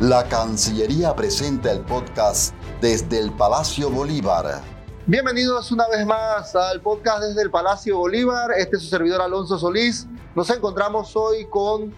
La 0.00 0.28
Cancillería 0.28 1.16
presenta 1.16 1.72
el 1.72 1.80
podcast 1.80 2.54
desde 2.82 3.18
el 3.18 3.32
Palacio 3.32 3.88
Bolívar. 3.88 4.60
Bienvenidos 5.06 5.72
una 5.72 5.88
vez 5.88 6.04
más 6.04 6.54
al 6.54 6.82
podcast 6.82 7.22
desde 7.22 7.40
el 7.40 7.50
Palacio 7.50 7.96
Bolívar. 7.96 8.50
Este 8.58 8.76
es 8.76 8.82
su 8.82 8.90
servidor 8.90 9.22
Alonso 9.22 9.58
Solís. 9.58 10.06
Nos 10.34 10.50
encontramos 10.50 11.16
hoy 11.16 11.46
con 11.46 11.94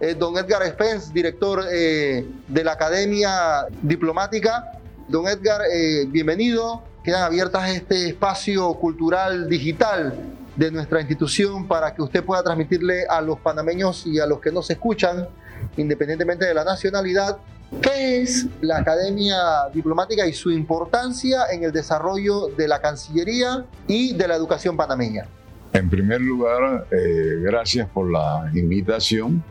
eh, 0.00 0.14
don 0.14 0.38
Edgar 0.38 0.66
Spence, 0.66 1.12
director 1.12 1.62
eh, 1.70 2.26
de 2.48 2.64
la 2.64 2.72
Academia 2.72 3.66
Diplomática. 3.82 4.72
Don 5.06 5.28
Edgar, 5.28 5.60
eh, 5.70 6.06
bienvenido. 6.08 6.82
Quedan 7.04 7.22
abiertas 7.22 7.68
este 7.68 8.08
espacio 8.08 8.72
cultural 8.74 9.46
digital 9.46 10.14
de 10.56 10.70
nuestra 10.70 11.00
institución 11.00 11.68
para 11.68 11.94
que 11.94 12.00
usted 12.00 12.24
pueda 12.24 12.42
transmitirle 12.42 13.06
a 13.06 13.20
los 13.20 13.38
panameños 13.40 14.06
y 14.06 14.20
a 14.20 14.26
los 14.26 14.40
que 14.40 14.50
nos 14.50 14.70
escuchan, 14.70 15.28
independientemente 15.76 16.44
de 16.44 16.54
la 16.54 16.64
nacionalidad, 16.64 17.38
qué 17.80 18.22
es 18.22 18.46
la 18.60 18.78
Academia 18.78 19.36
Diplomática 19.72 20.26
y 20.26 20.32
su 20.32 20.50
importancia 20.50 21.46
en 21.52 21.64
el 21.64 21.72
desarrollo 21.72 22.48
de 22.48 22.68
la 22.68 22.80
Cancillería 22.80 23.64
y 23.86 24.14
de 24.14 24.28
la 24.28 24.36
educación 24.36 24.76
panameña. 24.76 25.26
En 25.72 25.88
primer 25.88 26.20
lugar, 26.20 26.86
eh, 26.90 27.40
gracias 27.40 27.88
por 27.88 28.10
la 28.10 28.50
invitación 28.54 29.42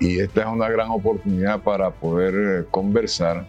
y 0.00 0.18
esta 0.18 0.42
es 0.42 0.46
una 0.48 0.68
gran 0.68 0.90
oportunidad 0.90 1.60
para 1.60 1.90
poder 1.90 2.34
eh, 2.34 2.66
conversar 2.70 3.46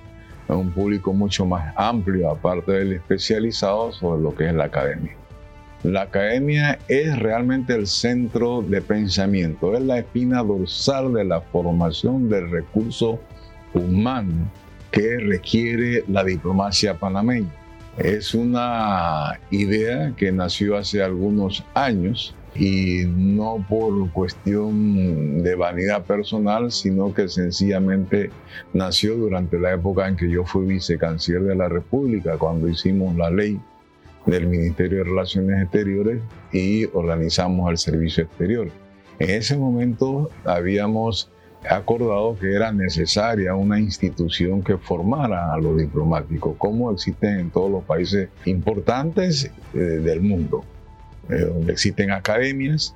a 0.48 0.56
un 0.56 0.72
público 0.72 1.14
mucho 1.14 1.46
más 1.46 1.74
amplio, 1.76 2.30
aparte 2.30 2.72
del 2.72 2.94
especializado, 2.94 3.92
sobre 3.92 4.22
lo 4.22 4.36
que 4.36 4.48
es 4.48 4.54
la 4.54 4.66
academia. 4.66 5.16
La 5.84 6.02
academia 6.02 6.78
es 6.90 7.18
realmente 7.18 7.74
el 7.74 7.88
centro 7.88 8.62
de 8.62 8.82
pensamiento, 8.82 9.74
es 9.78 9.82
la 9.82 10.00
espina 10.00 10.44
dorsal 10.44 11.14
de 11.14 11.24
la 11.24 11.40
formación 11.40 12.28
del 12.30 12.52
recurso 12.52 13.18
humano 13.74 14.52
que 14.92 15.20
requiere 15.20 16.04
la 16.10 16.26
diplomacia 16.26 16.96
panameña. 16.96 17.48
Es 17.98 18.34
una 18.34 19.40
idea 19.52 20.14
que 20.18 20.34
nació 20.34 20.76
hace 20.76 21.02
algunos 21.02 21.64
años 21.74 22.36
y 22.56 23.04
no 23.06 23.66
por 23.70 24.12
cuestión 24.12 25.42
de 25.44 25.56
vanidad 25.56 26.04
personal, 26.04 26.74
sino 26.74 27.14
que 27.14 27.30
sencillamente 27.30 28.32
nació 28.74 29.16
durante 29.16 29.58
la 29.58 29.76
época 29.76 30.10
en 30.10 30.18
que 30.18 30.30
yo 30.30 30.44
fui 30.44 30.66
vicecanciller 30.66 31.44
de 31.44 31.56
la 31.56 31.70
República, 31.70 32.38
cuando 32.38 32.68
hicimos 32.68 33.16
la 33.16 33.30
ley 33.30 33.62
del 34.30 34.48
Ministerio 34.48 35.00
de 35.00 35.04
Relaciones 35.06 35.64
Exteriores 35.64 36.22
y 36.52 36.86
organizamos 36.94 37.70
el 37.72 37.78
servicio 37.78 38.24
exterior. 38.24 38.70
En 39.20 39.30
ese 39.32 39.58
momento 39.58 40.30
habíamos 40.46 41.32
acordado 41.70 42.38
que 42.40 42.54
era 42.54 42.72
necesaria 42.72 43.54
una 43.54 43.80
institución 43.80 44.64
que 44.64 44.78
formara 44.78 45.54
a 45.54 45.58
los 45.58 45.78
diplomáticos, 45.78 46.56
como 46.58 46.92
existen 46.92 47.40
en 47.40 47.50
todos 47.50 47.70
los 47.70 47.84
países 47.84 48.30
importantes 48.46 49.52
eh, 49.74 49.78
del 49.78 50.22
mundo, 50.22 50.64
eh, 51.30 51.40
donde 51.40 51.74
existen 51.74 52.12
academias, 52.12 52.96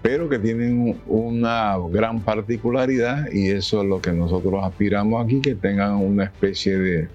pero 0.00 0.28
que 0.28 0.38
tienen 0.38 1.00
una 1.06 1.76
gran 1.90 2.20
particularidad 2.20 3.32
y 3.32 3.50
eso 3.50 3.82
es 3.82 3.88
lo 3.88 4.00
que 4.00 4.12
nosotros 4.12 4.62
aspiramos 4.62 5.24
aquí, 5.24 5.40
que 5.40 5.54
tengan 5.54 5.96
una 5.96 6.24
especie 6.24 6.78
de 6.78 7.08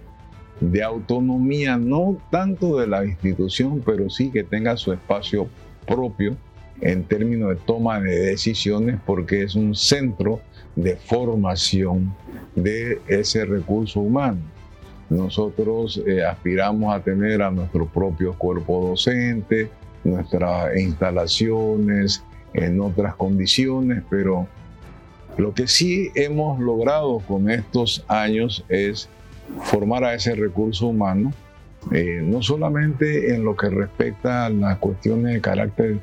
de 0.60 0.84
autonomía, 0.84 1.78
no 1.78 2.18
tanto 2.32 2.78
de 2.80 2.88
la 2.88 3.06
institución, 3.06 3.82
pero 3.86 4.10
sí 4.10 4.32
que 4.32 4.44
tenga 4.44 4.78
su 4.78 4.92
espacio 4.92 5.48
propio 5.88 6.36
en 6.82 7.04
términos 7.04 7.50
de 7.50 7.56
toma 7.56 8.00
de 8.00 8.20
decisiones, 8.20 8.98
porque 9.06 9.44
es 9.44 9.56
un 9.56 9.76
centro 9.76 10.42
de 10.76 10.96
formación 10.96 12.14
de 12.56 13.02
ese 13.08 13.46
recurso 13.46 14.00
humano. 14.00 14.40
Nosotros 15.10 16.02
eh, 16.06 16.24
aspiramos 16.24 16.94
a 16.94 17.02
tener 17.02 17.42
a 17.42 17.52
nuestro 17.52 17.88
propio 17.88 18.34
cuerpo 18.34 18.90
docente, 18.90 19.70
nuestras 20.04 20.78
instalaciones 20.78 22.24
en 22.54 22.80
otras 22.80 23.16
condiciones, 23.16 24.04
pero 24.10 24.48
lo 25.38 25.54
que 25.54 25.68
sí 25.68 26.10
hemos 26.16 26.60
logrado 26.60 27.20
con 27.20 27.50
estos 27.50 28.04
años 28.08 28.64
es 28.70 29.10
formar 29.64 30.04
a 30.04 30.14
ese 30.14 30.36
recurso 30.36 30.88
humano, 30.88 31.34
eh, 31.92 32.22
no 32.24 32.42
solamente 32.42 33.34
en 33.34 33.44
lo 33.44 33.56
que 33.56 33.70
respecta 33.70 34.46
a 34.46 34.50
las 34.50 34.78
cuestiones 34.78 35.34
de 35.34 35.42
carácter 35.42 36.00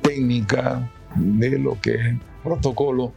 técnica 0.00 0.90
de 1.16 1.58
lo 1.58 1.78
que 1.80 1.94
es 1.94 2.14
protocolo, 2.42 3.12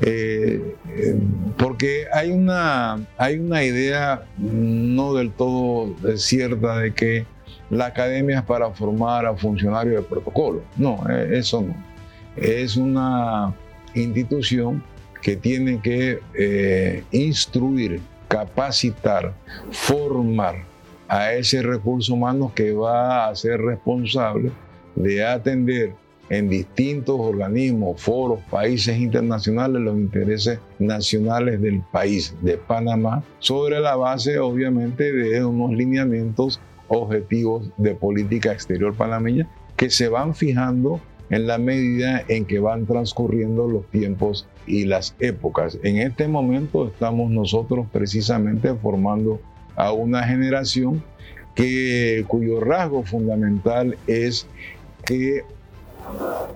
eh, 0.00 0.74
eh, 0.88 1.16
porque 1.56 2.06
hay 2.12 2.30
una, 2.30 3.06
hay 3.16 3.38
una 3.38 3.62
idea 3.62 4.24
no 4.38 5.14
del 5.14 5.30
todo 5.30 5.94
cierta 6.16 6.78
de 6.78 6.92
que 6.94 7.26
la 7.70 7.86
academia 7.86 8.38
es 8.38 8.44
para 8.44 8.70
formar 8.70 9.26
a 9.26 9.36
funcionarios 9.36 9.96
de 9.96 10.02
protocolo. 10.02 10.62
No, 10.76 11.04
eso 11.08 11.62
no. 11.62 11.74
Es 12.36 12.76
una 12.76 13.54
institución 13.94 14.82
que 15.22 15.36
tiene 15.36 15.80
que 15.80 17.02
instruir 17.12 18.00
capacitar, 18.28 19.32
formar 19.70 20.64
a 21.08 21.32
ese 21.32 21.62
recurso 21.62 22.14
humano 22.14 22.52
que 22.54 22.72
va 22.72 23.28
a 23.28 23.34
ser 23.34 23.60
responsable 23.60 24.50
de 24.94 25.24
atender 25.24 25.94
en 26.30 26.48
distintos 26.48 27.20
organismos, 27.20 28.00
foros, 28.00 28.40
países 28.50 28.98
internacionales 28.98 29.82
los 29.82 29.96
intereses 29.96 30.58
nacionales 30.78 31.60
del 31.60 31.82
país, 31.92 32.34
de 32.40 32.56
Panamá, 32.56 33.22
sobre 33.38 33.80
la 33.80 33.96
base 33.96 34.38
obviamente 34.38 35.12
de 35.12 35.44
unos 35.44 35.72
lineamientos 35.72 36.60
objetivos 36.88 37.70
de 37.76 37.94
política 37.94 38.52
exterior 38.52 38.94
panameña 38.94 39.48
que 39.76 39.90
se 39.90 40.08
van 40.08 40.34
fijando 40.34 41.00
en 41.30 41.46
la 41.46 41.58
medida 41.58 42.24
en 42.28 42.44
que 42.44 42.58
van 42.58 42.86
transcurriendo 42.86 43.66
los 43.66 43.86
tiempos 43.90 44.46
y 44.66 44.84
las 44.84 45.14
épocas. 45.20 45.78
En 45.82 45.98
este 45.98 46.28
momento 46.28 46.88
estamos 46.88 47.30
nosotros 47.30 47.86
precisamente 47.92 48.74
formando 48.74 49.40
a 49.76 49.92
una 49.92 50.22
generación 50.22 51.02
que, 51.54 52.24
cuyo 52.28 52.60
rasgo 52.60 53.02
fundamental 53.02 53.96
es 54.06 54.46
que 55.04 55.42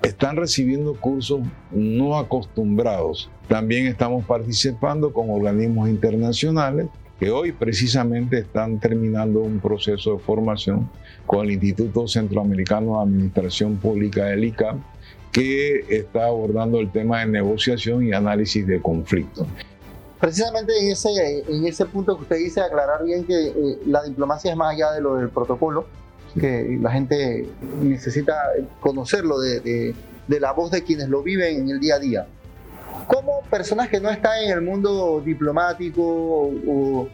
están 0.03 0.35
recibiendo 0.35 0.93
cursos 0.95 1.41
no 1.71 2.17
acostumbrados. 2.17 3.29
También 3.47 3.87
estamos 3.87 4.25
participando 4.25 5.11
con 5.13 5.29
organismos 5.29 5.89
internacionales 5.89 6.87
que 7.19 7.31
hoy 7.31 7.51
precisamente 7.51 8.39
están 8.39 8.79
terminando 8.79 9.41
un 9.41 9.59
proceso 9.59 10.13
de 10.13 10.19
formación 10.19 10.89
con 11.25 11.45
el 11.45 11.51
Instituto 11.51 12.07
Centroamericano 12.07 12.97
de 12.97 13.03
Administración 13.03 13.75
Pública, 13.75 14.31
el 14.31 14.45
ICAP, 14.45 14.77
que 15.31 15.85
está 15.89 16.25
abordando 16.25 16.79
el 16.79 16.91
tema 16.91 17.19
de 17.19 17.27
negociación 17.27 18.03
y 18.03 18.13
análisis 18.13 18.65
de 18.65 18.81
conflictos. 18.81 19.47
Precisamente 20.19 20.73
en 20.77 20.91
ese, 20.91 21.43
en 21.47 21.65
ese 21.65 21.85
punto 21.85 22.17
que 22.17 22.23
usted 22.23 22.37
dice, 22.37 22.61
aclarar 22.61 23.03
bien 23.05 23.23
que 23.25 23.47
eh, 23.47 23.79
la 23.85 24.03
diplomacia 24.03 24.51
es 24.51 24.57
más 24.57 24.73
allá 24.73 24.91
de 24.91 25.01
lo 25.01 25.15
del 25.15 25.29
protocolo, 25.29 25.85
que 26.39 26.77
la 26.81 26.91
gente 26.91 27.47
necesita 27.81 28.35
conocerlo 28.79 29.39
de, 29.39 29.59
de, 29.61 29.95
de 30.27 30.39
la 30.39 30.51
voz 30.51 30.71
de 30.71 30.83
quienes 30.83 31.07
lo 31.09 31.23
viven 31.23 31.61
en 31.61 31.69
el 31.69 31.79
día 31.79 31.95
a 31.95 31.99
día. 31.99 32.27
¿Cómo 33.07 33.41
personas 33.49 33.89
que 33.89 33.99
no 33.99 34.09
están 34.09 34.43
en 34.43 34.51
el 34.51 34.61
mundo 34.61 35.21
diplomático 35.25 36.03
o, 36.03 37.07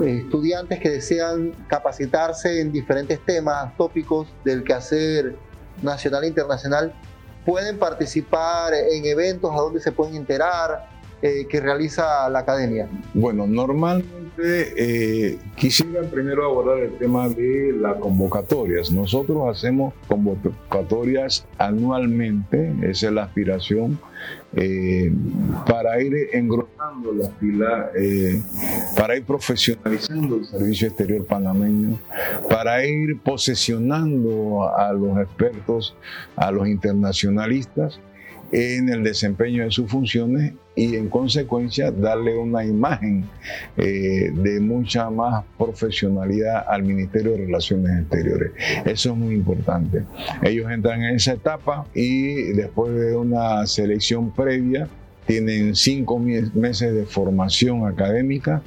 eh, 0.00 0.22
estudiantes 0.24 0.78
que 0.78 0.90
desean 0.90 1.52
capacitarse 1.66 2.60
en 2.60 2.70
diferentes 2.70 3.18
temas, 3.24 3.76
tópicos 3.76 4.28
del 4.44 4.62
quehacer 4.62 5.34
nacional 5.82 6.24
e 6.24 6.28
internacional, 6.28 6.94
pueden 7.48 7.78
participar 7.78 8.74
en 8.74 9.06
eventos 9.06 9.50
a 9.50 9.56
donde 9.56 9.80
se 9.80 9.90
pueden 9.90 10.16
enterar 10.16 10.86
eh, 11.22 11.46
que 11.48 11.60
realiza 11.60 12.28
la 12.28 12.40
academia? 12.40 12.86
Bueno, 13.14 13.46
normalmente 13.46 14.17
eh, 14.40 15.38
quisiera 15.56 16.02
primero 16.02 16.44
abordar 16.44 16.78
el 16.78 16.92
tema 16.98 17.28
de 17.28 17.72
las 17.78 17.96
convocatorias. 17.96 18.90
Nosotros 18.90 19.56
hacemos 19.56 19.94
convocatorias 20.06 21.46
anualmente, 21.58 22.72
esa 22.82 23.08
es 23.08 23.12
la 23.12 23.24
aspiración, 23.24 23.98
eh, 24.54 25.12
para 25.66 26.00
ir 26.00 26.14
engrosando 26.32 27.12
la 27.12 27.28
fila, 27.30 27.90
eh, 27.98 28.40
para 28.96 29.16
ir 29.16 29.24
profesionalizando 29.24 30.36
el 30.36 30.44
servicio 30.46 30.88
exterior 30.88 31.26
panameño, 31.26 31.98
para 32.48 32.86
ir 32.86 33.18
posesionando 33.20 34.68
a 34.76 34.92
los 34.92 35.18
expertos, 35.18 35.94
a 36.36 36.50
los 36.50 36.68
internacionalistas 36.68 38.00
en 38.52 38.88
el 38.88 39.02
desempeño 39.04 39.64
de 39.64 39.70
sus 39.70 39.90
funciones 39.90 40.54
y 40.78 40.94
en 40.94 41.08
consecuencia 41.08 41.90
darle 41.90 42.36
una 42.38 42.64
imagen 42.64 43.24
eh, 43.76 44.30
de 44.32 44.60
mucha 44.60 45.10
más 45.10 45.44
profesionalidad 45.58 46.64
al 46.68 46.84
Ministerio 46.84 47.32
de 47.32 47.38
Relaciones 47.38 48.02
Exteriores. 48.02 48.52
Eso 48.84 49.10
es 49.10 49.16
muy 49.16 49.34
importante. 49.34 50.04
Ellos 50.40 50.70
entran 50.70 51.02
en 51.02 51.16
esa 51.16 51.32
etapa 51.32 51.84
y 51.94 52.52
después 52.52 52.94
de 52.94 53.16
una 53.16 53.66
selección 53.66 54.30
previa, 54.30 54.88
tienen 55.26 55.74
cinco 55.74 56.18
meses 56.18 56.94
de 56.94 57.04
formación 57.04 57.84
académica 57.86 58.62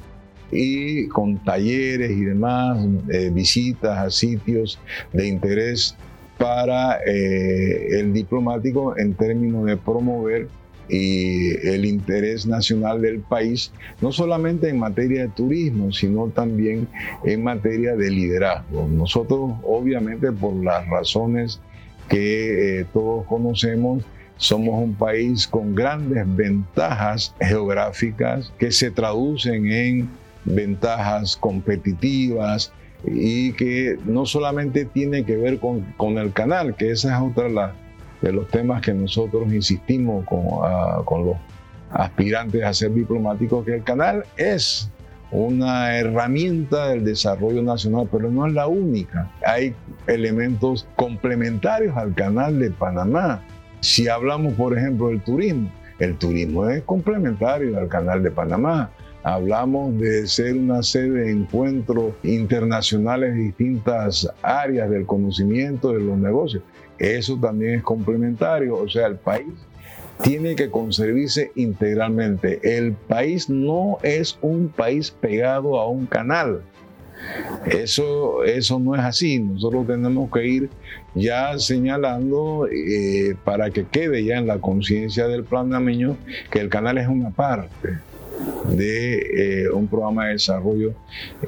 y 0.50 1.08
con 1.08 1.42
talleres 1.42 2.10
y 2.10 2.24
demás, 2.24 2.78
eh, 3.08 3.30
visitas 3.32 3.98
a 3.98 4.10
sitios 4.10 4.78
de 5.14 5.28
interés 5.28 5.96
para 6.36 6.98
eh, 7.06 8.00
el 8.00 8.12
diplomático 8.12 8.98
en 8.98 9.14
términos 9.14 9.64
de 9.64 9.78
promover 9.78 10.48
y 10.88 11.54
el 11.66 11.84
interés 11.84 12.46
nacional 12.46 13.00
del 13.00 13.20
país, 13.20 13.72
no 14.00 14.12
solamente 14.12 14.68
en 14.68 14.78
materia 14.78 15.22
de 15.22 15.28
turismo, 15.28 15.92
sino 15.92 16.28
también 16.28 16.88
en 17.24 17.42
materia 17.42 17.96
de 17.96 18.10
liderazgo. 18.10 18.88
Nosotros, 18.88 19.52
obviamente, 19.62 20.32
por 20.32 20.54
las 20.54 20.86
razones 20.88 21.60
que 22.08 22.80
eh, 22.80 22.86
todos 22.92 23.26
conocemos, 23.26 24.04
somos 24.36 24.82
un 24.82 24.94
país 24.94 25.46
con 25.46 25.74
grandes 25.74 26.24
ventajas 26.34 27.34
geográficas 27.40 28.52
que 28.58 28.72
se 28.72 28.90
traducen 28.90 29.70
en 29.70 30.08
ventajas 30.44 31.36
competitivas 31.36 32.72
y 33.04 33.52
que 33.52 33.98
no 34.04 34.26
solamente 34.26 34.84
tiene 34.84 35.24
que 35.24 35.36
ver 35.36 35.58
con, 35.58 35.82
con 35.96 36.18
el 36.18 36.32
canal, 36.32 36.74
que 36.74 36.90
esa 36.90 37.16
es 37.16 37.22
otra 37.22 37.48
la, 37.48 37.74
de 38.22 38.32
los 38.32 38.48
temas 38.48 38.80
que 38.80 38.94
nosotros 38.94 39.52
insistimos 39.52 40.24
con, 40.24 40.40
ah, 40.62 41.02
con 41.04 41.26
los 41.26 41.36
aspirantes 41.90 42.64
a 42.64 42.72
ser 42.72 42.94
diplomáticos, 42.94 43.64
que 43.64 43.74
el 43.74 43.84
canal 43.84 44.24
es 44.36 44.90
una 45.32 45.96
herramienta 45.96 46.88
del 46.88 47.04
desarrollo 47.04 47.62
nacional, 47.62 48.08
pero 48.10 48.30
no 48.30 48.46
es 48.46 48.52
la 48.52 48.66
única. 48.66 49.30
Hay 49.46 49.74
elementos 50.06 50.86
complementarios 50.96 51.96
al 51.96 52.14
canal 52.14 52.58
de 52.58 52.70
Panamá. 52.70 53.42
Si 53.80 54.08
hablamos, 54.08 54.52
por 54.54 54.76
ejemplo, 54.76 55.08
del 55.08 55.22
turismo, 55.22 55.70
el 55.98 56.16
turismo 56.16 56.68
es 56.68 56.82
complementario 56.82 57.78
al 57.78 57.88
canal 57.88 58.22
de 58.22 58.30
Panamá. 58.30 58.90
Hablamos 59.24 59.98
de 59.98 60.26
ser 60.26 60.56
una 60.56 60.82
sede 60.82 61.10
de 61.10 61.30
encuentros 61.30 62.12
internacionales 62.24 63.34
de 63.34 63.40
distintas 63.40 64.28
áreas 64.42 64.90
del 64.90 65.06
conocimiento, 65.06 65.92
de 65.92 66.00
los 66.00 66.18
negocios. 66.18 66.62
Eso 66.98 67.36
también 67.36 67.74
es 67.74 67.82
complementario. 67.82 68.76
O 68.76 68.88
sea, 68.88 69.06
el 69.06 69.16
país 69.16 69.52
tiene 70.22 70.54
que 70.54 70.70
conservarse 70.70 71.50
integralmente. 71.56 72.60
El 72.62 72.92
país 72.92 73.48
no 73.48 73.98
es 74.02 74.38
un 74.40 74.68
país 74.68 75.10
pegado 75.10 75.80
a 75.80 75.88
un 75.88 76.06
canal. 76.06 76.62
Eso, 77.66 78.44
eso 78.44 78.78
no 78.78 78.94
es 78.94 79.02
así. 79.02 79.38
Nosotros 79.38 79.86
tenemos 79.86 80.30
que 80.30 80.46
ir 80.46 80.70
ya 81.14 81.58
señalando 81.58 82.68
eh, 82.70 83.36
para 83.44 83.70
que 83.70 83.84
quede 83.84 84.24
ya 84.24 84.38
en 84.38 84.46
la 84.46 84.58
conciencia 84.58 85.28
del 85.28 85.44
panameño 85.44 86.16
que 86.50 86.60
el 86.60 86.68
canal 86.68 86.98
es 86.98 87.08
una 87.08 87.30
parte 87.30 87.98
de 88.68 89.64
eh, 89.64 89.70
un 89.70 89.86
programa 89.88 90.26
de 90.26 90.32
desarrollo 90.32 90.94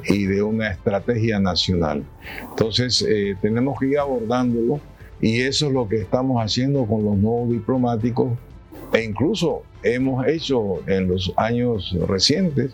y 0.07 0.25
de 0.25 0.41
una 0.43 0.69
estrategia 0.69 1.39
nacional. 1.39 2.03
Entonces, 2.49 3.05
eh, 3.07 3.35
tenemos 3.41 3.79
que 3.79 3.87
ir 3.87 3.99
abordándolo 3.99 4.79
y 5.21 5.41
eso 5.41 5.67
es 5.67 5.73
lo 5.73 5.87
que 5.87 5.97
estamos 5.97 6.43
haciendo 6.43 6.85
con 6.85 7.03
los 7.03 7.17
nuevos 7.17 7.49
diplomáticos 7.49 8.37
e 8.93 9.03
incluso 9.03 9.63
hemos 9.83 10.25
hecho 10.27 10.87
en 10.87 11.07
los 11.07 11.33
años 11.37 11.95
recientes 12.07 12.71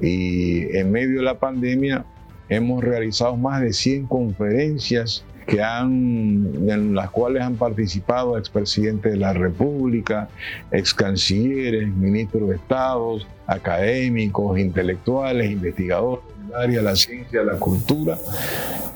y 0.00 0.76
en 0.76 0.90
medio 0.92 1.18
de 1.18 1.24
la 1.24 1.38
pandemia 1.38 2.04
hemos 2.48 2.84
realizado 2.84 3.36
más 3.36 3.60
de 3.60 3.72
100 3.72 4.06
conferencias 4.06 5.24
que 5.46 5.62
han, 5.62 6.68
en 6.68 6.94
las 6.94 7.10
cuales 7.10 7.42
han 7.42 7.56
participado 7.56 8.38
expresidentes 8.38 9.12
de 9.12 9.18
la 9.18 9.32
República, 9.32 10.28
ex 10.72 10.94
cancilleres, 10.94 11.88
ministros 11.88 12.48
de 12.48 12.56
Estados, 12.56 13.26
académicos, 13.46 14.58
intelectuales, 14.58 15.50
investigadores 15.50 16.24
del 16.46 16.54
área 16.54 16.78
de 16.78 16.82
la 16.82 16.96
ciencia, 16.96 17.42
la 17.42 17.58
cultura. 17.58 18.18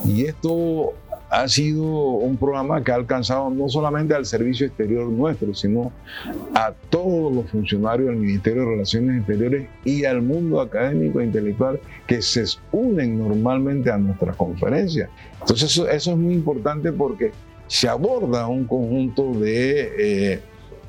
Y 0.06 0.24
esto 0.24 0.94
ha 1.30 1.46
sido 1.48 1.84
un 1.84 2.36
programa 2.36 2.82
que 2.82 2.90
ha 2.90 2.94
alcanzado 2.94 3.50
no 3.50 3.68
solamente 3.68 4.14
al 4.14 4.24
servicio 4.24 4.66
exterior 4.66 5.08
nuestro, 5.08 5.54
sino 5.54 5.92
a 6.54 6.72
todos 6.88 7.34
los 7.34 7.50
funcionarios 7.50 8.08
del 8.08 8.16
Ministerio 8.16 8.62
de 8.62 8.70
Relaciones 8.70 9.18
Exteriores 9.18 9.68
y 9.84 10.04
al 10.04 10.22
mundo 10.22 10.60
académico 10.60 11.20
e 11.20 11.24
intelectual 11.24 11.80
que 12.06 12.22
se 12.22 12.44
unen 12.72 13.18
normalmente 13.18 13.90
a 13.90 13.98
nuestras 13.98 14.36
conferencias. 14.36 15.10
Entonces 15.40 15.70
eso, 15.70 15.88
es 15.88 16.08
muy 16.08 16.34
importante 16.34 16.92
porque 16.92 17.32
se 17.66 17.88
aborda 17.88 18.46
un 18.46 18.64
conjunto 18.64 19.34
de 19.34 20.32
eh, 20.32 20.40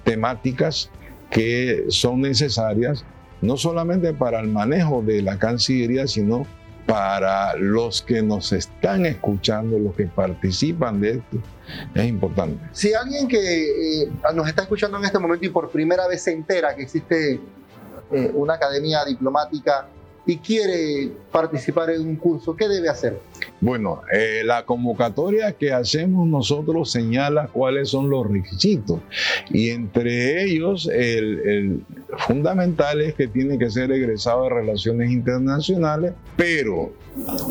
temáticas 0.06 0.90
que 1.30 1.86
son 1.90 2.22
necesarias 2.22 3.06
no 3.42 3.58
solamente 3.58 4.14
para 4.14 4.40
el 4.40 4.48
manejo 4.48 5.02
de 5.02 5.22
la 5.22 5.38
Cancillería, 5.38 6.08
sino 6.08 6.46
para 6.90 7.56
los 7.56 8.02
que 8.02 8.22
nos 8.22 8.52
están 8.52 9.06
escuchando, 9.06 9.78
los 9.78 9.96
que 9.96 10.06
participan 10.08 11.00
de 11.00 11.12
esto, 11.12 11.38
es 11.94 12.06
importante. 12.06 12.60
Si 12.72 12.94
alguien 12.94 13.28
que 13.28 14.02
eh, 14.04 14.12
nos 14.34 14.48
está 14.48 14.64
escuchando 14.64 14.98
en 14.98 15.06
este 15.06 15.20
momento 15.20 15.46
y 15.46 15.50
por 15.50 15.70
primera 15.70 16.08
vez 16.08 16.24
se 16.24 16.32
entera 16.32 16.76
que 16.76 16.82
existe 16.82 17.40
eh, 18.12 18.32
una 18.34 18.56
academia 18.56 19.06
diplomática 19.06 19.88
y 20.30 20.38
quiere 20.38 21.10
participar 21.32 21.90
en 21.90 22.02
un 22.02 22.16
curso, 22.16 22.56
¿qué 22.56 22.68
debe 22.68 22.88
hacer? 22.88 23.20
Bueno, 23.60 24.04
eh, 24.14 24.44
la 24.46 24.64
convocatoria 24.64 25.54
que 25.54 25.74
hacemos 25.74 26.28
nosotros 26.28 26.92
señala 26.92 27.48
cuáles 27.48 27.90
son 27.90 28.12
los 28.12 28.30
requisitos 28.30 29.00
y 29.50 29.72
entre 29.72 30.44
ellos 30.44 30.88
el, 30.94 31.82
fundamental 32.28 33.02
es 33.02 33.16
que 33.16 33.28
tiene 33.28 33.58
que 33.58 33.72
ser 33.72 33.92
egresado 33.92 34.44
de 34.44 34.50
relaciones 34.52 35.10
internacionales, 35.10 36.14
pero 36.38 36.94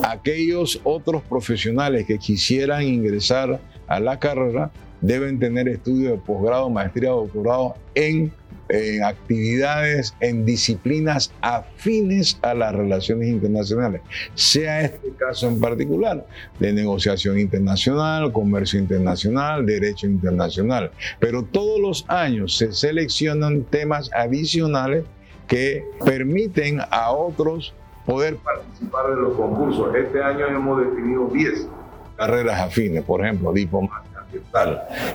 aquellos 0.04 0.80
otros 0.84 1.22
profesionales 1.24 2.06
que 2.06 2.18
quisieran 2.18 2.84
ingresar 2.84 3.58
a 3.88 3.98
la 3.98 4.20
carrera 4.20 4.70
deben 5.00 5.40
tener 5.40 5.66
estudios 5.66 6.12
de 6.12 6.18
posgrado, 6.18 6.70
maestría 6.70 7.10
doctorado 7.10 7.74
en 7.96 8.32
en 8.68 9.04
actividades, 9.04 10.14
en 10.20 10.44
disciplinas 10.44 11.32
afines 11.40 12.38
a 12.42 12.54
las 12.54 12.74
relaciones 12.74 13.28
internacionales, 13.28 14.02
sea 14.34 14.82
este 14.82 15.10
caso 15.18 15.48
en 15.48 15.60
particular 15.60 16.26
de 16.58 16.72
negociación 16.72 17.38
internacional, 17.38 18.32
comercio 18.32 18.78
internacional, 18.78 19.64
derecho 19.66 20.06
internacional. 20.06 20.90
Pero 21.18 21.42
todos 21.44 21.80
los 21.80 22.04
años 22.08 22.56
se 22.56 22.72
seleccionan 22.72 23.64
temas 23.64 24.10
adicionales 24.12 25.04
que 25.46 25.84
permiten 26.04 26.80
a 26.90 27.10
otros 27.10 27.74
poder 28.04 28.36
participar 28.36 29.10
de 29.10 29.16
los 29.16 29.34
concursos. 29.34 29.94
Este 29.94 30.22
año 30.22 30.46
hemos 30.46 30.80
definido 30.80 31.28
10 31.28 31.68
carreras 32.16 32.60
afines, 32.60 33.04
por 33.04 33.24
ejemplo, 33.24 33.52
diplomacia 33.52 34.17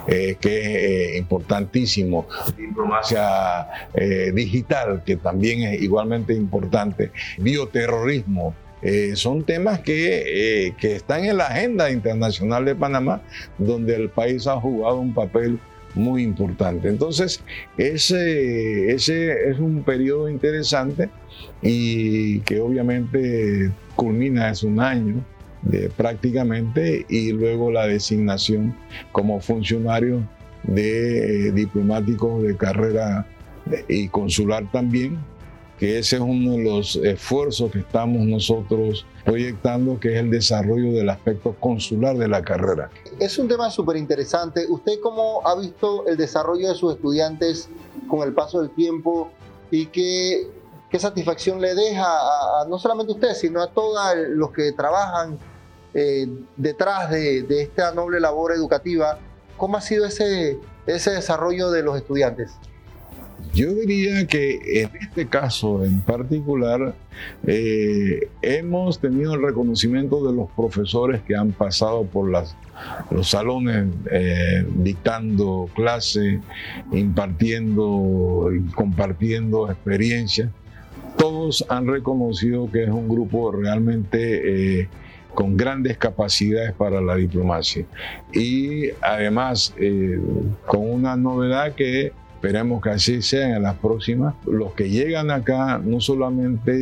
eh, 0.07 0.37
que 0.39 0.59
es 0.59 1.15
eh, 1.15 1.17
importantísimo, 1.17 2.27
diplomacia 2.57 3.67
eh, 3.93 4.31
digital, 4.33 5.03
que 5.05 5.17
también 5.17 5.61
es 5.63 5.81
igualmente 5.81 6.33
importante, 6.33 7.11
bioterrorismo, 7.37 8.55
son 9.15 9.45
temas 9.45 9.79
que, 9.79 10.73
que, 10.77 10.97
están 10.97 11.23
en 11.23 11.37
la 11.37 11.45
agenda 11.45 11.89
internacional 11.89 12.65
de 12.65 12.75
Panamá, 12.75 13.21
donde 13.57 13.95
el 13.95 14.09
país 14.09 14.45
ha 14.45 14.59
jugado 14.59 14.97
un 14.97 15.13
papel 15.13 15.57
muy 15.95 16.21
importante. 16.21 16.89
Entonces, 16.89 17.41
ese, 17.77 18.91
ese 18.91 19.49
es 19.49 19.57
un 19.59 19.83
periodo 19.83 20.27
interesante 20.27 21.09
y 21.61 22.41
que 22.41 22.59
obviamente 22.59 23.71
culmina 23.95 24.49
hace 24.49 24.65
un 24.65 24.81
año 24.81 25.23
prácticamente 25.95 27.05
y 27.09 27.31
luego 27.31 27.71
la 27.71 27.87
designación 27.87 28.75
como 29.11 29.39
funcionario 29.39 30.27
de 30.63 31.47
eh, 31.47 31.51
diplomáticos 31.51 32.43
de 32.43 32.55
carrera 32.55 33.27
y 33.87 34.07
consular 34.09 34.69
también, 34.71 35.23
que 35.79 35.99
ese 35.99 36.17
es 36.17 36.21
uno 36.21 36.53
de 36.53 36.63
los 36.63 36.95
esfuerzos 36.97 37.71
que 37.71 37.79
estamos 37.79 38.25
nosotros 38.25 39.05
proyectando, 39.25 39.99
que 39.99 40.13
es 40.13 40.19
el 40.19 40.29
desarrollo 40.29 40.91
del 40.93 41.09
aspecto 41.09 41.55
consular 41.59 42.17
de 42.17 42.27
la 42.27 42.41
carrera. 42.41 42.89
Es 43.19 43.37
un 43.37 43.47
tema 43.47 43.69
súper 43.71 43.97
interesante. 43.97 44.65
¿Usted 44.67 44.99
cómo 45.01 45.45
ha 45.45 45.55
visto 45.55 46.05
el 46.07 46.17
desarrollo 46.17 46.69
de 46.69 46.75
sus 46.75 46.95
estudiantes 46.95 47.69
con 48.07 48.27
el 48.27 48.33
paso 48.33 48.61
del 48.61 48.71
tiempo 48.71 49.29
y 49.71 49.87
qué, 49.87 50.47
qué 50.89 50.99
satisfacción 50.99 51.59
le 51.61 51.73
deja 51.73 52.05
a, 52.05 52.65
no 52.67 52.77
solamente 52.77 53.13
a 53.13 53.15
usted, 53.15 53.33
sino 53.33 53.61
a 53.61 53.67
todos 53.67 53.97
los 54.29 54.51
que 54.51 54.73
trabajan 54.73 55.39
eh, 55.93 56.27
detrás 56.57 57.11
de, 57.11 57.45
esta 57.61 57.93
noble 57.93 58.19
labor 58.19 58.51
educativa, 58.53 59.19
¿cómo 59.57 59.77
ha 59.77 59.81
sido 59.81 60.05
ese, 60.05 60.57
desarrollo 60.85 61.69
de 61.69 61.83
los 61.83 61.97
estudiantes? 61.97 62.51
Yo 63.53 63.71
diría 63.73 64.25
que 64.25 64.81
en 64.81 64.89
este 64.99 65.27
caso 65.27 65.83
en 65.83 66.01
particular 66.01 66.95
eh, 67.45 68.29
hemos 68.41 68.99
tenido 68.99 69.35
el 69.35 69.43
reconocimiento 69.43 70.25
de 70.25 70.33
los 70.33 70.49
profesores 70.51 71.21
que 71.21 71.35
han 71.35 71.51
pasado 71.51 72.03
por 72.05 72.31
los 73.11 73.29
salones 73.29 73.87
eh, 74.09 74.65
dictando 74.77 75.69
clases, 75.75 76.39
impartiendo 76.91 78.49
y 78.51 78.71
compartiendo 78.71 79.69
experiencias. 79.69 80.49
Todos 81.17 81.63
han 81.69 81.85
reconocido 81.85 82.71
que 82.71 82.85
es 82.85 82.89
un 82.89 83.07
grupo 83.07 83.51
realmente 83.51 84.89
con 85.33 85.57
grandes 85.57 85.97
capacidades 85.97 86.73
para 86.73 87.01
la 87.01 87.15
diplomacia. 87.15 87.85
Y 88.33 88.89
además, 89.01 89.73
con 90.65 90.89
una 90.89 91.15
novedad 91.15 91.73
que 91.73 92.11
Esperemos 92.43 92.81
que 92.81 92.89
así 92.89 93.21
sea 93.21 93.55
en 93.55 93.63
las 93.63 93.75
próximas. 93.75 94.35
Los 94.45 94.73
que 94.73 94.89
llegan 94.89 95.31
acá 95.31 95.79
no 95.81 96.01
solamente 96.01 96.73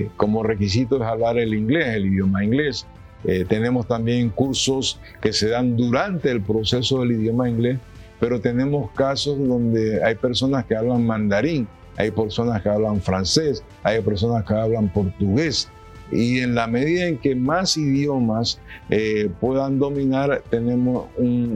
eh, 0.00 0.08
como 0.16 0.42
requisito 0.42 0.96
es 0.96 1.02
hablar 1.02 1.36
el 1.36 1.52
inglés, 1.52 1.88
el 1.96 2.06
idioma 2.06 2.42
inglés. 2.42 2.86
Eh, 3.24 3.44
tenemos 3.46 3.86
también 3.86 4.30
cursos 4.30 4.98
que 5.20 5.34
se 5.34 5.50
dan 5.50 5.76
durante 5.76 6.30
el 6.30 6.40
proceso 6.40 7.00
del 7.00 7.12
idioma 7.12 7.46
inglés, 7.46 7.78
pero 8.18 8.40
tenemos 8.40 8.90
casos 8.92 9.38
donde 9.38 10.02
hay 10.02 10.14
personas 10.14 10.64
que 10.64 10.74
hablan 10.74 11.04
mandarín, 11.04 11.68
hay 11.98 12.10
personas 12.10 12.62
que 12.62 12.70
hablan 12.70 13.02
francés, 13.02 13.62
hay 13.82 14.00
personas 14.00 14.46
que 14.46 14.54
hablan 14.54 14.88
portugués. 14.88 15.68
Y 16.10 16.40
en 16.40 16.54
la 16.54 16.66
medida 16.66 17.06
en 17.06 17.18
que 17.18 17.34
más 17.34 17.76
idiomas 17.76 18.60
eh, 18.90 19.30
puedan 19.40 19.78
dominar, 19.78 20.42
tenemos 20.50 21.06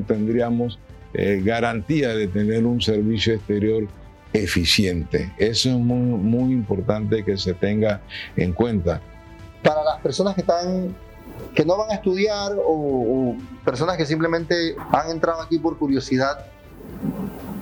tendríamos 0.06 0.78
eh, 1.14 1.40
garantía 1.44 2.10
de 2.10 2.28
tener 2.28 2.64
un 2.64 2.80
servicio 2.80 3.34
exterior 3.34 3.86
eficiente. 4.32 5.32
Eso 5.38 5.70
es 5.70 5.76
muy, 5.76 6.52
importante 6.52 7.24
que 7.24 7.36
se 7.36 7.54
tenga 7.54 8.00
en 8.36 8.52
cuenta. 8.52 9.00
Para 9.62 9.82
las 9.82 10.00
personas 10.00 10.34
que 10.34 10.42
están 10.42 10.94
que 11.54 11.64
no 11.64 11.76
van 11.76 11.90
a 11.90 11.94
estudiar 11.94 12.52
o, 12.64 13.34
personas 13.64 13.96
que 13.96 14.04
simplemente 14.04 14.76
han 14.92 15.10
entrado 15.10 15.40
aquí 15.40 15.58
por 15.58 15.78
curiosidad, 15.78 16.46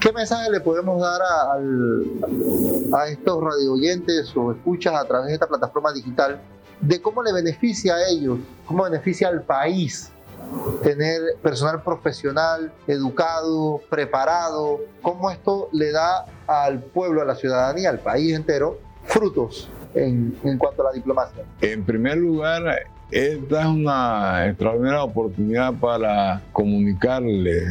¿qué 0.00 0.12
mensaje 0.12 0.50
le 0.50 0.60
podemos 0.60 1.00
dar 1.00 1.20
a, 1.22 2.98
a 3.00 3.08
estos 3.08 3.42
radio 3.42 3.72
oyentes 3.72 4.30
o 4.36 4.52
escuchas 4.52 4.94
a 4.94 5.04
través 5.06 5.28
de 5.28 5.34
esta 5.34 5.46
plataforma 5.46 5.92
digital 5.92 6.40
de 6.80 7.00
cómo 7.00 7.22
le 7.22 7.32
beneficia 7.32 7.94
a 7.94 8.08
ellos, 8.08 8.38
cómo 8.66 8.84
beneficia 8.84 9.28
al 9.28 9.42
país 9.42 10.12
tener 10.82 11.36
personal 11.42 11.82
profesional, 11.82 12.72
educado, 12.86 13.80
preparado, 13.90 14.80
cómo 15.02 15.30
esto 15.30 15.68
le 15.72 15.90
da 15.92 16.26
al 16.46 16.82
pueblo, 16.82 17.22
a 17.22 17.24
la 17.24 17.34
ciudadanía, 17.34 17.90
al 17.90 17.98
país 17.98 18.34
entero, 18.34 18.78
frutos 19.04 19.68
en, 19.94 20.36
cuanto 20.58 20.82
a 20.82 20.86
la 20.86 20.92
diplomacia. 20.92 21.44
En 21.60 21.84
primer 21.84 22.16
lugar, 22.16 22.62
esta 23.10 23.60
es 23.60 23.66
una 23.66 24.46
extraordinaria 24.48 25.02
oportunidad 25.02 25.74
para 25.74 26.42
comunicarle 26.52 27.62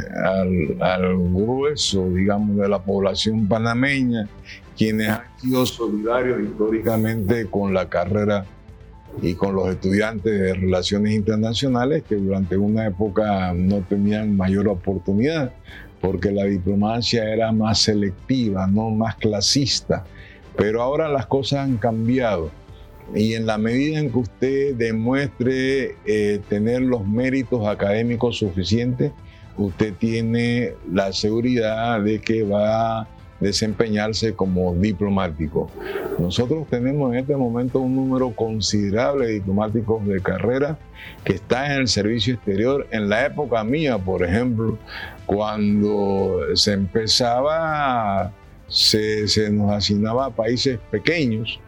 al, 0.80 1.18
grueso, 1.32 2.10
digamos, 2.10 2.58
de 2.58 2.68
la 2.68 2.80
población 2.80 3.48
panameña, 3.48 4.28
quienes 4.76 5.10
han 5.10 5.24
sido 5.40 5.66
solidarios 5.66 6.42
históricamente 6.42 7.48
con 7.48 7.74
la 7.74 7.88
carrera 7.88 8.46
y 9.22 9.34
con 9.36 9.56
los 9.56 9.70
estudiantes 9.70 10.40
de 10.40 10.54
relaciones 10.54 11.14
internacionales 11.14 12.04
que 12.08 12.16
durante 12.16 12.58
una 12.58 12.88
época 12.88 13.54
no 13.54 13.82
tenían 13.82 14.36
mayor 14.36 14.68
oportunidad 14.68 15.54
porque 16.02 16.32
la 16.32 16.44
diplomacia 16.44 17.24
era 17.34 17.52
más 17.52 17.80
selectiva, 17.80 18.68
no 18.68 18.92
más 18.92 19.16
clasista. 19.16 20.06
Pero 20.56 20.82
ahora 20.82 21.10
las 21.10 21.26
cosas 21.26 21.60
han 21.60 21.78
cambiado 21.78 22.52
y 23.16 23.34
en 23.36 23.46
la 23.46 23.58
medida 23.58 24.00
en 24.00 24.12
que 24.12 24.20
usted 24.20 24.76
demuestre 24.76 25.96
eh, 26.06 26.42
tener 26.50 26.82
los 26.82 27.08
méritos 27.08 27.66
académicos 27.66 28.38
suficientes, 28.38 29.12
usted 29.58 29.94
tiene 29.94 30.74
la 30.92 31.14
seguridad 31.14 32.02
de 32.02 32.20
que 32.20 32.44
va 32.44 33.08
desempeñarse 33.40 34.34
como 34.34 34.74
diplomático. 34.76 35.70
Nosotros 36.20 36.68
tenemos 36.70 37.14
en 37.14 37.20
este 37.20 37.36
momento 37.36 37.80
un 37.80 37.96
número 37.96 38.32
considerable 38.32 39.28
de 39.28 39.34
diplomáticos 39.34 40.06
de 40.06 40.22
carrera 40.22 40.78
que 41.24 41.34
están 41.34 41.72
en 41.72 41.78
el 41.82 41.88
servicio 41.88 42.36
exterior. 42.36 42.88
En 42.92 43.10
la 43.10 43.26
época 43.26 43.64
mía, 43.64 43.98
por 43.98 44.24
ejemplo, 44.24 44.78
cuando 45.26 46.40
se 46.56 46.74
empezaba, 46.74 48.32
se, 48.68 49.26
nos 49.52 49.72
asignaba 49.72 50.26
a 50.26 50.30
países 50.32 50.80
pequeños, 50.92 51.60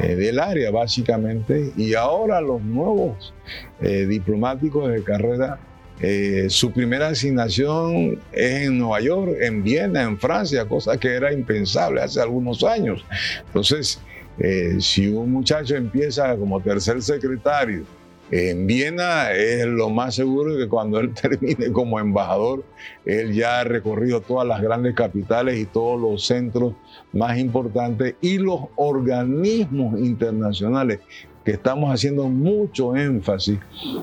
eh, 0.00 0.14
del 0.14 0.38
área 0.38 0.70
básicamente, 0.70 1.72
y 1.76 1.94
ahora 1.94 2.40
los 2.40 2.62
nuevos 2.62 3.34
eh, 3.80 4.06
diplomáticos 4.06 4.90
de 4.92 5.02
carrera 5.02 5.58
eh, 6.00 6.46
su 6.50 6.72
primera 6.72 7.08
asignación 7.08 8.18
es 8.32 8.66
en 8.66 8.78
Nueva 8.78 9.00
York, 9.00 9.36
en 9.40 9.62
Viena, 9.62 10.02
en 10.02 10.18
Francia, 10.18 10.66
cosa 10.66 10.98
que 10.98 11.08
era 11.08 11.32
impensable 11.32 12.02
hace 12.02 12.20
algunos 12.20 12.62
años. 12.64 13.04
Entonces, 13.46 13.98
eh, 14.38 14.76
si 14.80 15.08
un 15.08 15.32
muchacho 15.32 15.74
empieza 15.74 16.36
como 16.36 16.60
tercer 16.60 17.02
secretario 17.02 17.84
en 18.30 18.66
Viena, 18.66 19.30
es 19.32 19.64
lo 19.66 19.88
más 19.88 20.16
seguro 20.16 20.56
que 20.58 20.68
cuando 20.68 21.00
él 21.00 21.14
termine 21.22 21.72
como 21.72 21.98
embajador, 21.98 22.64
él 23.06 23.32
ya 23.32 23.60
ha 23.60 23.64
recorrido 23.64 24.20
todas 24.20 24.46
las 24.46 24.60
grandes 24.60 24.94
capitales 24.94 25.58
y 25.58 25.64
todos 25.64 25.98
los 25.98 26.26
centros 26.26 26.74
más 27.12 27.38
importantes 27.38 28.16
y 28.20 28.36
los 28.36 28.62
organismos 28.76 29.98
internacionales 29.98 31.00
que 31.46 31.52
estamos 31.52 31.94
haciendo 31.94 32.28
mucho 32.28 32.96
énfasis, 32.96 33.60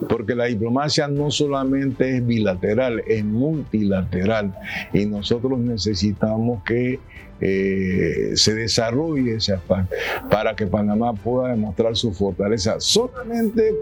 porque 0.08 0.34
la 0.34 0.46
diplomacia 0.46 1.10
no 1.10 1.30
solamente 1.30 2.16
es 2.16 2.26
bilateral, 2.26 3.04
es 3.06 3.26
multilateral, 3.26 4.56
y 4.94 5.06
nosotros 5.06 5.60
necesitamos 5.60 6.64
que 6.64 7.02
eh, 7.42 8.32
se 8.36 8.56
desarrolle 8.56 9.36
ese 9.36 9.56
aspecto 9.56 9.94
para 10.32 10.56
que 10.56 10.68
Panamá 10.68 11.12
pueda 11.12 11.50
demostrar 11.50 11.98
su 11.98 12.14
fortaleza 12.14 12.80
solamente 12.80 13.76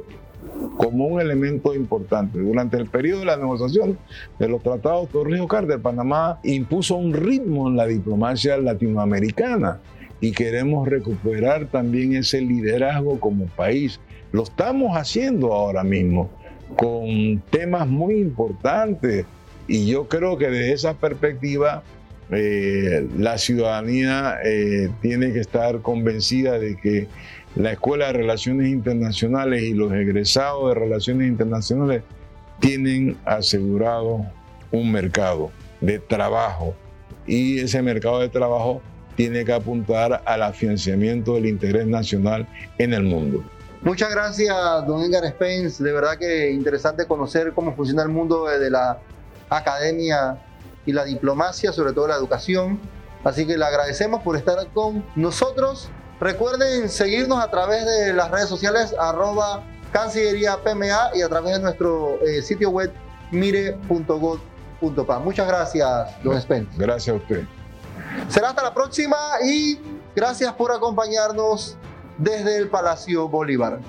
como 0.78 1.06
un 1.06 1.22
elemento 1.22 1.76
importante. 1.76 2.40
Durante 2.40 2.78
el 2.78 2.88
periodo 2.88 3.20
de 3.20 3.26
la 3.28 3.38
negociación 3.38 3.96
de 4.40 4.50
los 4.50 4.64
tratados 4.64 5.08
Torrijos-Carter, 5.10 5.80
Panamá 5.80 6.40
impuso 6.42 6.96
un 6.96 7.14
ritmo 7.14 7.68
en 7.68 7.78
la 7.78 7.86
diplomacia 7.86 8.58
latinoamericana 8.58 9.80
y 10.22 10.32
queremos 10.32 10.88
recuperar 10.88 11.66
también 11.66 12.16
ese 12.16 12.42
liderazgo 12.42 13.20
como 13.20 13.48
país. 13.48 14.00
Lo 14.32 14.44
estamos 14.44 14.96
haciendo 14.96 15.52
ahora 15.52 15.84
mismo 15.84 16.30
con 16.78 17.42
temas 17.50 17.88
muy 17.88 18.16
importantes 18.16 19.26
y 19.68 19.88
yo 19.88 20.08
creo 20.08 20.38
que 20.38 20.50
desde 20.50 20.74
esa 20.74 20.94
perspectiva 20.94 21.84
eh, 22.30 23.08
la 23.18 23.38
ciudadanía 23.38 24.38
eh, 24.46 24.90
tiene 25.02 25.34
que 25.34 25.40
estar 25.40 25.82
convencida 25.82 26.60
de 26.60 26.78
que 26.78 27.08
la 27.56 27.74
Escuela 27.74 28.08
de 28.08 28.14
Relaciones 28.14 28.70
Internacionales 28.70 29.64
y 29.64 29.74
los 29.74 29.92
egresados 29.92 30.70
de 30.70 30.80
Relaciones 30.80 31.28
Internacionales 31.28 32.04
tienen 32.60 33.18
asegurado 33.26 34.26
un 34.72 34.92
mercado 34.92 35.52
de 35.82 36.00
trabajo 36.00 36.74
y 37.28 37.60
ese 37.60 37.82
mercado 37.82 38.20
de 38.20 38.30
trabajo 38.30 38.82
tiene 39.16 39.46
que 39.46 39.54
apuntar 39.54 40.22
al 40.26 40.44
afianzamiento 40.44 41.36
del 41.36 41.48
interés 41.48 41.88
nacional 41.88 42.48
en 42.78 42.94
el 42.94 43.04
mundo. 43.04 43.44
Muchas 43.82 44.12
gracias, 44.12 44.56
don 44.86 45.02
Edgar 45.02 45.28
Spence. 45.28 45.84
De 45.84 45.92
verdad 45.92 46.18
que 46.18 46.52
interesante 46.52 47.06
conocer 47.06 47.52
cómo 47.54 47.76
funciona 47.76 48.04
el 48.04 48.10
mundo 48.10 48.46
de 48.46 48.70
la 48.70 49.00
academia 49.50 50.38
y 50.86 50.94
la 50.94 51.04
diplomacia, 51.04 51.72
sobre 51.72 51.94
todo 51.94 52.08
la 52.08 52.16
educación. 52.16 52.80
Así 53.24 53.46
que 53.46 53.58
le 53.58 53.66
agradecemos 53.66 54.22
por 54.22 54.36
estar 54.36 54.56
con 54.74 55.04
nosotros. 55.16 55.90
Recuerden 56.20 56.90
seguirnos 56.90 57.44
a 57.44 57.50
través 57.50 57.86
de 57.86 58.14
las 58.14 58.30
redes 58.30 58.50
sociales 58.50 58.96
arroba 59.00 59.64
Cancillería 59.92 60.58
PMA 60.64 61.12
y 61.16 61.22
a 61.22 61.30
través 61.30 61.58
de 61.58 61.64
nuestro 61.64 62.20
eh, 62.22 62.42
sitio 62.42 62.70
web 62.70 62.92
mire.gov.pa. 63.32 65.20
Muchas 65.20 65.48
gracias, 65.48 66.24
don 66.24 66.40
Spence. 66.40 66.72
Gracias 66.78 67.16
a 67.16 67.18
usted. 67.18 67.46
Será 68.28 68.50
hasta 68.50 68.64
la 68.64 68.74
próxima 68.74 69.18
y 69.46 69.80
gracias 70.16 70.54
por 70.54 70.72
acompañarnos 70.72 71.78
desde 72.18 72.58
el 72.58 72.70
Palacio 72.70 73.28
Bolívar. 73.28 73.80